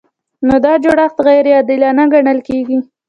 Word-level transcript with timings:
نو 0.47 0.55
دا 0.65 0.73
جوړښت 0.83 1.17
غیر 1.27 1.45
عادلانه 1.57 2.03
ګڼل 2.13 2.39
کیږي. 2.47 2.77